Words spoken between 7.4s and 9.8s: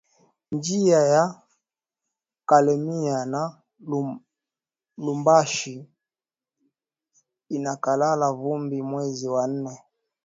inaikalaka vumbi mwezi wa nane